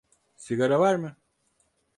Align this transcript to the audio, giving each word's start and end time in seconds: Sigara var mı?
Sigara 0.35 0.79
var 0.79 0.95
mı? 0.95 1.17